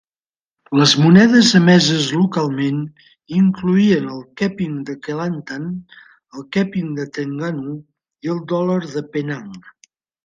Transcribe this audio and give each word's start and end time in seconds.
Les 0.77 0.93
monedes 1.01 1.49
emeses 1.59 2.07
localment 2.21 2.79
incloïen 3.41 4.07
el 4.15 4.23
keping 4.43 4.79
de 4.89 4.95
Kelantan, 5.09 5.67
el 6.41 6.49
keping 6.59 6.89
de 7.01 7.07
Trengganu 7.19 7.75
i 8.29 8.33
el 8.37 8.41
dòlar 8.55 8.81
de 8.97 9.05
Penang. 9.17 9.49